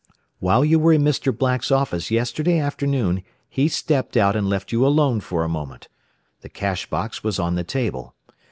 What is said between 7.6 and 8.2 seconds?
table.